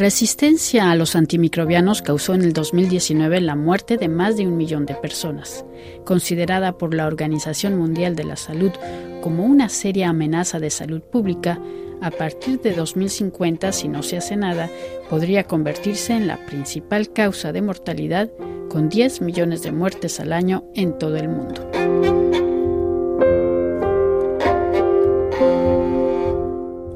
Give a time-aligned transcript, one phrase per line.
[0.00, 4.86] resistencia a los antimicrobianos causó en el 2019 la muerte de más de un millón
[4.86, 5.66] de personas.
[6.06, 8.72] Considerada por la Organización Mundial de la Salud
[9.20, 11.60] como una seria amenaza de salud pública,
[12.00, 14.70] a partir de 2050, si no se hace nada,
[15.10, 18.30] podría convertirse en la principal causa de mortalidad
[18.70, 21.70] con 10 millones de muertes al año en todo el mundo.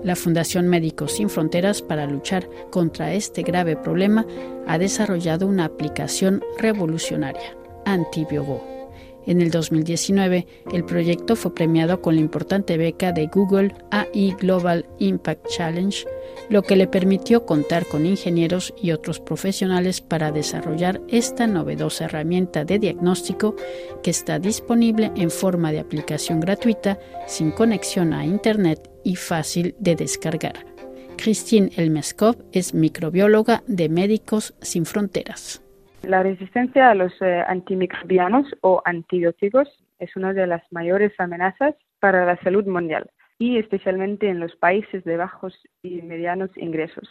[0.04, 4.24] La Fundación Médicos Sin Fronteras para luchar contra este grave problema
[4.66, 8.74] ha desarrollado una aplicación revolucionaria, Antibiogo
[9.26, 14.86] en el 2019, el proyecto fue premiado con la importante beca de Google AI Global
[14.98, 16.04] Impact Challenge,
[16.50, 22.64] lo que le permitió contar con ingenieros y otros profesionales para desarrollar esta novedosa herramienta
[22.64, 23.56] de diagnóstico
[24.02, 29.94] que está disponible en forma de aplicación gratuita, sin conexión a Internet y fácil de
[29.94, 30.54] descargar.
[31.16, 35.62] Christine Elmeskov es microbióloga de Médicos Sin Fronteras.
[36.02, 42.26] La resistencia a los eh, antimicrobianos o antibióticos es una de las mayores amenazas para
[42.26, 47.08] la salud mundial y especialmente en los países de bajos y medianos ingresos.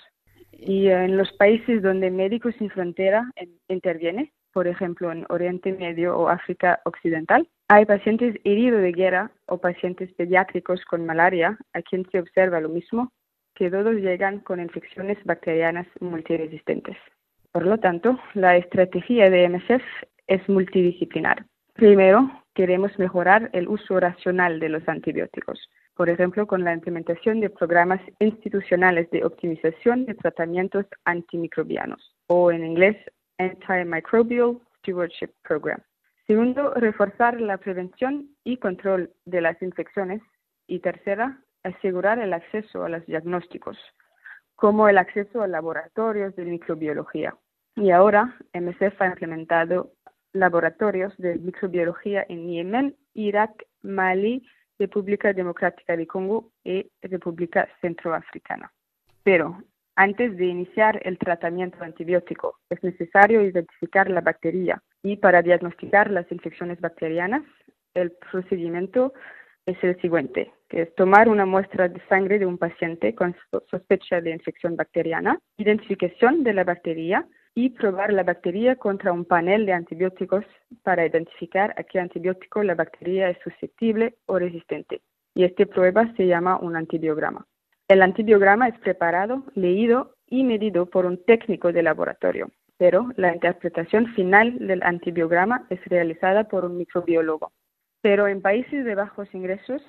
[0.52, 3.32] Y eh, en los países donde Médicos Sin Frontera
[3.68, 9.58] interviene, por ejemplo en Oriente Medio o África Occidental, hay pacientes heridos de guerra o
[9.58, 13.12] pacientes pediátricos con malaria a quien se observa lo mismo,
[13.56, 16.96] que todos llegan con infecciones bacterianas multiresistentes.
[17.52, 19.84] Por lo tanto, la estrategia de MSF
[20.28, 21.46] es multidisciplinar.
[21.74, 27.50] Primero, queremos mejorar el uso racional de los antibióticos, por ejemplo, con la implementación de
[27.50, 32.98] programas institucionales de optimización de tratamientos antimicrobianos, o en inglés,
[33.40, 35.82] Antimicrobial Stewardship Program.
[36.28, 40.22] Segundo, reforzar la prevención y control de las infecciones.
[40.66, 43.78] Y tercera, asegurar el acceso a los diagnósticos,
[44.56, 47.36] como el acceso a laboratorios de microbiología.
[47.76, 49.92] Y ahora MSF ha implementado
[50.32, 54.48] laboratorios de microbiología en Yemen, Irak, Mali,
[54.80, 58.72] República Democrática de Congo y República Centroafricana.
[59.24, 59.62] Pero
[59.96, 66.32] antes de iniciar el tratamiento antibiótico, es necesario identificar la bacteria y para diagnosticar las
[66.32, 67.44] infecciones bacterianas,
[67.94, 69.14] el procedimiento
[69.66, 73.36] es el siguiente, que es tomar una muestra de sangre de un paciente con
[73.70, 79.66] sospecha de infección bacteriana, identificación de la bacteria y probar la bacteria contra un panel
[79.66, 80.44] de antibióticos
[80.82, 85.02] para identificar a qué antibiótico la bacteria es susceptible o resistente.
[85.36, 87.46] Y esta prueba se llama un antibiograma.
[87.88, 94.08] El antibiograma es preparado, leído y medido por un técnico de laboratorio, pero la interpretación
[94.14, 97.52] final del antibiograma es realizada por un microbiólogo.
[98.02, 99.82] Pero en países de bajos ingresos,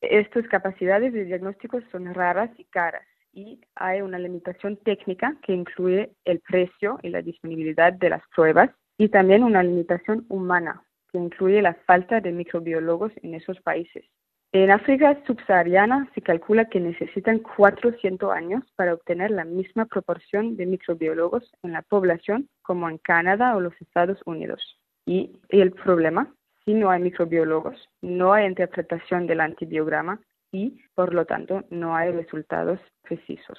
[0.00, 6.12] estas capacidades de diagnóstico son raras y caras y hay una limitación técnica que incluye
[6.24, 11.62] el precio y la disponibilidad de las pruebas y también una limitación humana que incluye
[11.62, 14.04] la falta de microbiólogos en esos países.
[14.52, 20.66] En África subsahariana se calcula que necesitan 400 años para obtener la misma proporción de
[20.66, 24.60] microbiólogos en la población como en Canadá o los Estados Unidos.
[25.06, 26.34] Y el problema
[26.64, 30.20] si no hay microbiólogos, no hay interpretación del antibiograma
[30.52, 33.58] y, por lo tanto, no hay resultados precisos.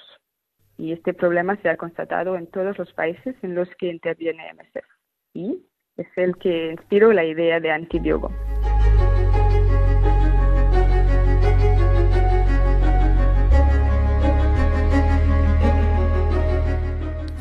[0.78, 4.86] Y este problema se ha constatado en todos los países en los que interviene MSF.
[5.34, 5.66] Y
[5.96, 8.30] es el que inspiró la idea de antibiogo.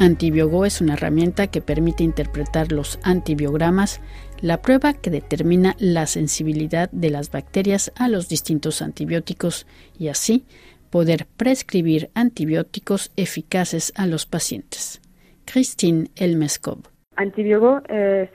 [0.02, 4.02] Antibiogo es una herramienta que permite interpretar los antibiogramas,
[4.42, 9.68] la prueba que determina la sensibilidad de las bacterias a los distintos antibióticos
[10.00, 10.44] y así
[10.90, 15.00] poder prescribir antibióticos eficaces a los pacientes.
[15.46, 16.80] Christine Elmeskov.
[17.16, 18.32] Antibiogo es,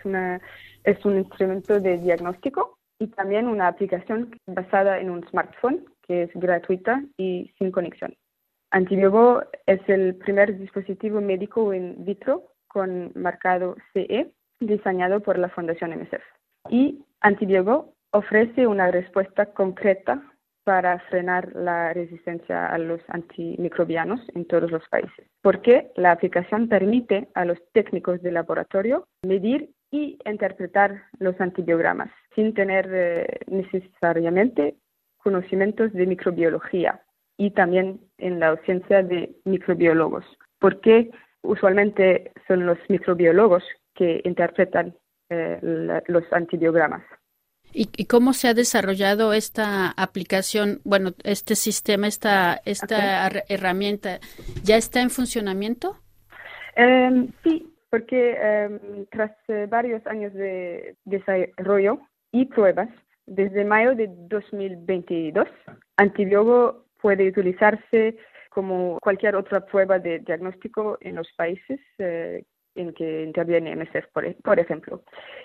[0.85, 6.31] es un instrumento de diagnóstico y también una aplicación basada en un smartphone que es
[6.37, 8.15] gratuita y sin conexión.
[8.71, 15.91] Antibiogo es el primer dispositivo médico in vitro con marcado CE diseñado por la Fundación
[15.91, 16.23] MSF.
[16.71, 20.23] Y Antibiogo ofrece una respuesta concreta
[20.65, 27.29] para frenar la resistencia a los antimicrobianos en todos los países, porque la aplicación permite
[27.35, 34.75] a los técnicos de laboratorio medir y interpretar los antibiogramas sin tener eh, necesariamente
[35.19, 37.01] conocimientos de microbiología
[37.37, 40.25] y también en la ausencia de microbiólogos,
[40.59, 41.11] porque
[41.43, 43.63] usualmente son los microbiólogos
[43.95, 44.95] que interpretan
[45.31, 45.59] eh,
[46.07, 47.03] los antibiogramas.
[47.73, 54.19] ¿Y, cómo se ha desarrollado esta aplicación, bueno, este sistema, esta, esta herramienta,
[54.63, 55.99] ya está en funcionamiento?
[56.75, 61.99] Em, sí, porque em, tras eh, varios años de desarrollo
[62.33, 62.89] y pruebas,
[63.27, 65.47] desde mayo de 2022,
[65.97, 68.17] Antibiogo puede utilizarse
[68.51, 72.43] como cualquier otra prueba de diagnóstico en los países eh,
[72.75, 75.03] en que interviene MSF, por, por, ejemplo.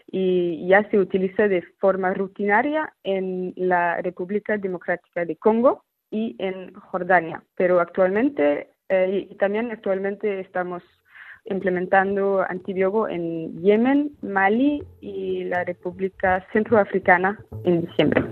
[0.07, 6.73] Y ya se utiliza de forma rutinaria en la República Democrática de Congo y en
[6.73, 7.43] Jordania.
[7.55, 10.83] Pero actualmente, eh, y también actualmente estamos
[11.45, 18.23] implementando antibiogo en Yemen, Mali y la República Centroafricana en diciembre.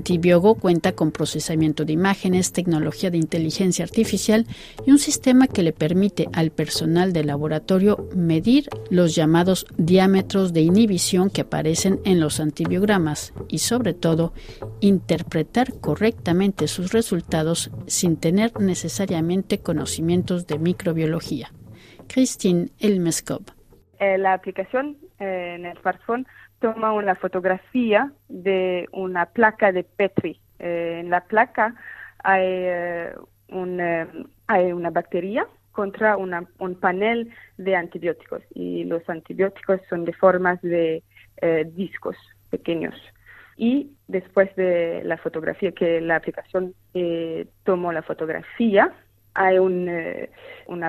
[0.00, 4.46] Antibiogo cuenta con procesamiento de imágenes, tecnología de inteligencia artificial
[4.86, 10.62] y un sistema que le permite al personal del laboratorio medir los llamados diámetros de
[10.62, 14.32] inhibición que aparecen en los antibiogramas y sobre todo
[14.80, 21.52] interpretar correctamente sus resultados sin tener necesariamente conocimientos de microbiología.
[22.08, 23.42] Christine Elmeskov.
[23.98, 26.26] Eh, la aplicación eh, en el smartphone
[26.60, 30.40] toma una fotografía de una placa de Petri.
[30.58, 31.74] Eh, en la placa
[32.22, 33.14] hay, eh,
[33.48, 34.06] eh,
[34.46, 41.02] hay una bacteria contra un panel de antibióticos y los antibióticos son de formas de
[41.72, 42.16] discos
[42.50, 42.94] pequeños.
[43.56, 46.74] Y después de la fotografía que la aplicación
[47.64, 48.92] tomó la fotografía,
[49.32, 49.88] hay un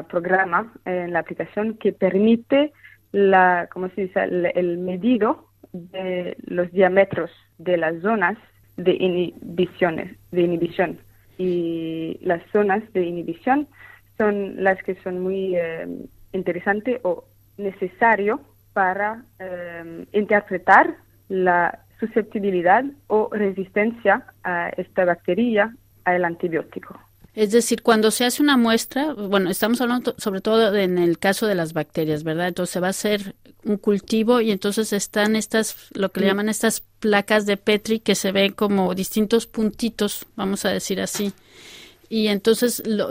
[0.09, 2.73] programa en la aplicación que permite
[3.13, 4.23] la, ¿cómo se dice?
[4.23, 8.38] el medido de los diámetros de las zonas
[8.77, 10.97] de inhibiciones, de inhibición.
[11.38, 13.68] Y las zonas de inhibición
[14.18, 15.88] son las que son muy eh,
[16.33, 17.25] interesantes o
[17.57, 18.41] necesario
[18.73, 20.95] para eh, interpretar
[21.29, 27.00] la susceptibilidad o resistencia a esta bacteria al antibiótico.
[27.33, 31.48] Es decir, cuando se hace una muestra, bueno, estamos hablando sobre todo en el caso
[31.48, 32.50] de las bacterias, ¿verdad?
[32.50, 36.50] Entonces se va a hacer un cultivo y entonces están estas, lo que le llaman
[36.50, 41.33] estas placas de Petri que se ven como distintos puntitos, vamos a decir así.
[42.10, 43.10] Y entonces lo,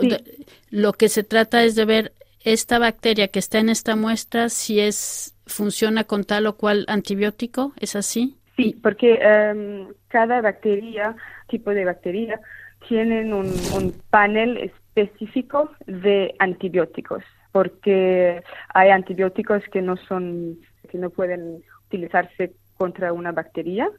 [0.69, 2.13] lo que se trata es de ver
[2.43, 7.73] esta bacteria que está en esta muestra si es funciona con tal o cual antibiótico,
[7.79, 8.37] ¿es así?
[8.55, 11.15] Sí, porque em, cada bacteria,
[11.47, 12.39] tipo de bacteria,
[12.87, 18.43] tienen un, panel específico de antibióticos, porque
[18.73, 20.57] hay antibióticos que no son,
[20.89, 23.89] que no pueden utilizarse contra una bacteria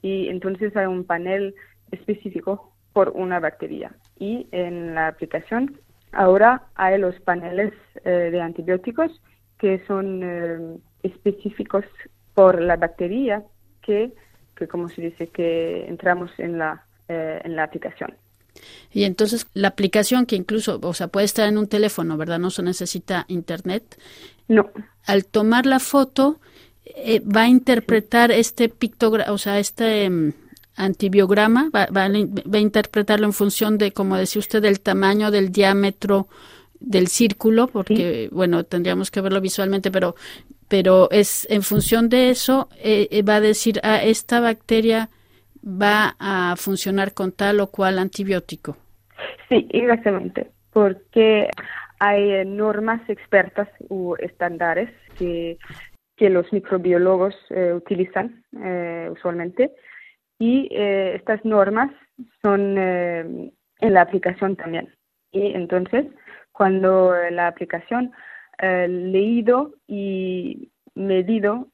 [0.00, 1.54] y entonces hay un panel
[1.90, 3.92] específico por una bacteria.
[4.18, 5.78] Y en la aplicación
[6.12, 7.72] ahora hay los paneles
[8.04, 9.20] eh, de antibióticos
[9.58, 11.84] que son eh, específicos
[12.34, 13.44] por la bacteria
[13.82, 14.12] que,
[14.56, 18.14] que, como se dice, que entramos en la, eh, en la aplicación.
[18.92, 22.38] Y entonces la aplicación que incluso, o sea, puede estar en un teléfono, ¿verdad?
[22.38, 23.98] No se necesita internet.
[24.48, 24.70] No.
[25.06, 26.40] Al tomar la foto,
[26.84, 30.32] eh, va a interpretar este pictograma, o sea, este em,
[30.76, 36.28] antibiograma, va, va, a interpretarlo en función de, como decía usted, del tamaño, del diámetro
[36.80, 40.16] del círculo, porque, bueno, tendríamos que verlo visualmente, pero,
[40.68, 45.08] pero es en función de eso, eh, eh, va a decir, a ah, esta bacteria
[45.64, 48.76] va a funcionar con tal o cual antibiótico.
[49.48, 51.48] Sí, exactamente, porque
[51.98, 55.58] hay normas expertas u estándares que,
[56.16, 59.72] que los microbiólogos eh, utilizan eh, usualmente
[60.38, 61.90] y eh, estas normas
[62.42, 64.92] son en la aplicación también.
[65.30, 66.06] Y entonces,
[66.52, 68.12] cuando la aplicación
[68.60, 71.68] leído y medido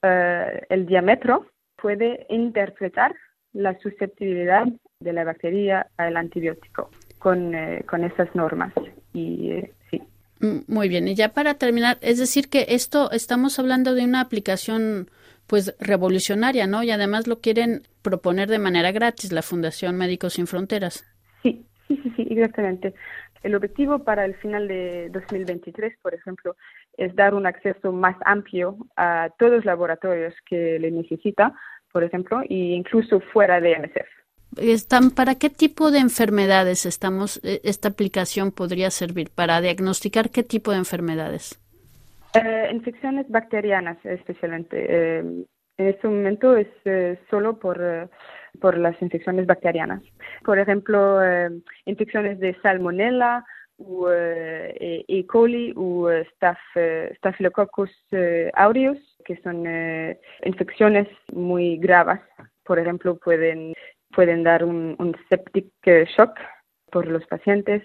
[0.71, 3.15] el diámetro puede interpretar
[3.53, 4.67] la susceptibilidad
[5.01, 8.73] de la bacteria al antibiótico con, eh, con esas normas.
[9.13, 10.03] Y eh, sí.
[10.41, 14.21] Mm, muy bien, y ya para terminar, es decir que esto estamos hablando de una
[14.21, 15.11] aplicación
[15.47, 16.83] pues revolucionaria, ¿no?
[16.83, 21.05] Y además lo quieren proponer de manera gratis la Fundación Médicos Sin Fronteras.
[21.43, 22.95] Sí, sí, sí, sí, exactamente.
[23.43, 26.55] El objetivo para el final de 2023, por ejemplo,
[26.99, 31.55] es dar un acceso más amplio a todos los laboratorios que le necesita
[31.93, 34.19] por ejemplo, e incluso fuera de MSF.
[34.57, 39.31] Están, ¿Para qué tipo de enfermedades estamos, eh, esta aplicación podría servir?
[39.35, 41.61] ¿Para diagnosticar qué tipo de enfermedades?
[42.35, 44.87] Eh, infecciones bacterianas especialmente.
[44.89, 46.67] Eh, en este momento es
[47.31, 48.11] solo por,
[48.61, 50.03] por las infecciones bacterianas.
[50.45, 51.21] Por ejemplo,
[51.85, 53.45] infecciones de salmonella,
[53.79, 55.25] o E.
[55.27, 56.59] coli o staph,
[57.17, 57.91] Staphylococcus
[58.55, 62.21] aureus que son eh, infecciones muy graves.
[62.65, 63.75] Por ejemplo, pueden
[64.15, 65.71] pueden dar un, un septic
[66.17, 66.33] shock
[66.91, 67.83] por los pacientes.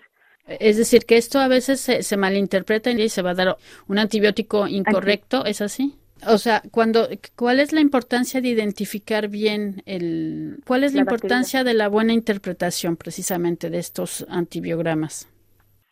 [0.47, 3.57] Es decir, que esto a veces se, se malinterpreta y se va a dar
[3.88, 5.95] un antibiótico incorrecto, ¿es así?
[6.27, 11.63] O sea, cuando, ¿cuál es la importancia de identificar bien el, cuál es la, importancia
[11.63, 15.27] de la buena interpretación precisamente de estos antibiogramas?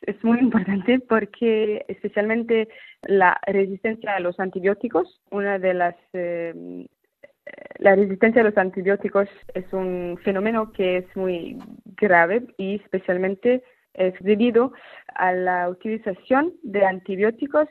[0.02, 2.70] Es muy importante porque especialmente
[3.04, 6.88] la resistencia a los antibióticos, una de las eh,
[7.80, 11.58] la resistencia a los antibióticos es un fenómeno que es muy
[11.98, 14.74] grave y especialmente es debido
[15.16, 17.68] a la utilización de antibióticos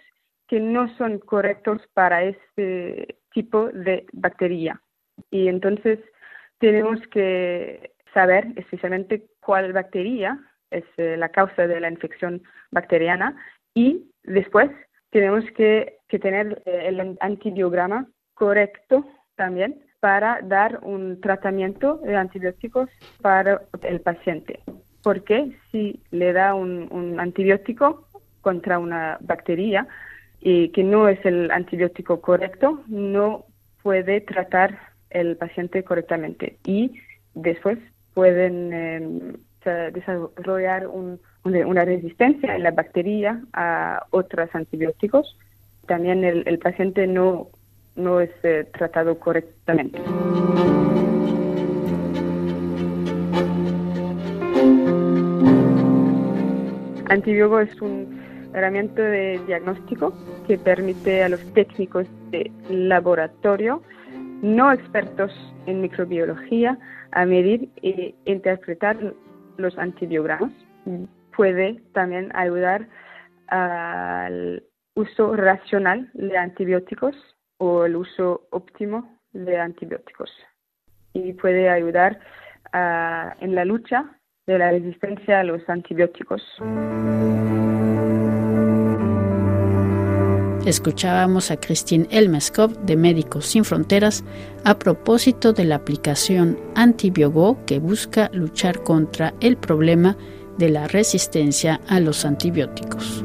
[0.49, 4.81] que no son correctos para este tipo de bacteria.
[5.31, 5.99] Y entonces
[6.59, 10.39] tenemos que saber especialmente cuál bacteria
[10.71, 13.37] es eh, la causa de la infección bacteriana
[13.75, 14.71] y después
[15.11, 22.89] tenemos que, tener eh, el antibiograma correcto también para dar un tratamiento de antibióticos
[23.21, 24.61] para el paciente.
[25.03, 28.07] Porque si le da un, un antibiótico
[28.41, 29.87] contra una bacteria,
[30.41, 33.45] y que no es el antibiótico correcto, no
[33.83, 34.79] puede tratar
[35.11, 36.93] el paciente correctamente y
[37.35, 37.79] después
[38.15, 39.33] pueden em,
[39.65, 40.89] desarrollar
[41.45, 45.37] una resistencia en la bacteria a otros antibióticos.
[45.87, 47.49] También el, paciente no,
[47.97, 50.01] no es eh, tratado correctamente.
[57.09, 58.21] Antibiótico es un
[58.55, 60.13] herramienta de diagnóstico
[60.47, 63.83] que permite a los técnicos de laboratorio
[64.43, 65.33] no expertos
[65.67, 66.79] en microbiología
[67.13, 69.15] a medir e interpretar
[69.61, 70.53] los antibiogramas.
[71.37, 72.89] Puede también ayudar
[73.49, 74.63] al
[74.95, 77.15] uso racional de antibióticos
[77.59, 80.31] o el uso óptimo de antibióticos.
[81.13, 82.21] Y puede ayudar
[82.73, 84.05] en la lucha
[84.47, 86.43] de la resistencia a los antibióticos.
[90.71, 94.23] Escuchábamos a Christine Elmeskov de Médicos Sin Fronteras
[94.63, 100.17] a propósito de la aplicación Antibiogo que busca luchar contra el problema
[100.59, 103.25] de la resistencia a los antibióticos.